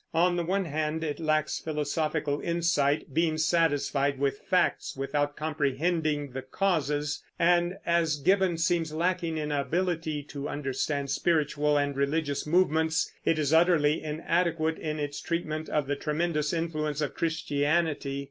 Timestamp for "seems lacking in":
8.57-9.51